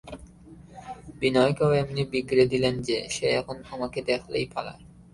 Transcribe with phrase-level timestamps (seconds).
[1.19, 4.81] বিনয়কেও এমনি বিগড়ে দিলেন যে, সে এখন আমাকে দেখলেই পালায়।